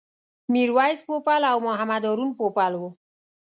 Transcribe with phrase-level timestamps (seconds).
[0.53, 2.83] میرویس پوپل او محمد هارون پوپل و.